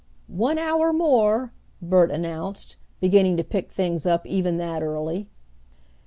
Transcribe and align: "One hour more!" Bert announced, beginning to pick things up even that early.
"One 0.29 0.57
hour 0.57 0.91
more!" 0.91 1.53
Bert 1.79 2.09
announced, 2.09 2.75
beginning 2.99 3.37
to 3.37 3.43
pick 3.43 3.71
things 3.71 4.07
up 4.07 4.25
even 4.25 4.57
that 4.57 4.81
early. 4.81 5.29